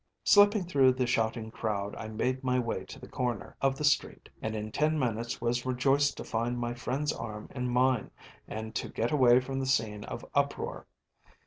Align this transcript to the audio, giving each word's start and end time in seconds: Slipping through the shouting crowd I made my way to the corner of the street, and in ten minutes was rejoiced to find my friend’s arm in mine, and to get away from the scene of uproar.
Slipping 0.23 0.63
through 0.63 0.93
the 0.93 1.05
shouting 1.05 1.51
crowd 1.51 1.95
I 1.95 2.07
made 2.07 2.43
my 2.43 2.57
way 2.57 2.85
to 2.85 2.97
the 2.99 3.07
corner 3.07 3.55
of 3.61 3.77
the 3.77 3.83
street, 3.83 4.29
and 4.41 4.55
in 4.55 4.71
ten 4.71 4.97
minutes 4.97 5.39
was 5.39 5.63
rejoiced 5.63 6.17
to 6.17 6.23
find 6.23 6.57
my 6.57 6.73
friend’s 6.73 7.13
arm 7.13 7.49
in 7.53 7.69
mine, 7.69 8.09
and 8.47 8.73
to 8.73 8.89
get 8.89 9.11
away 9.11 9.39
from 9.39 9.59
the 9.59 9.67
scene 9.67 10.03
of 10.05 10.25
uproar. 10.33 10.87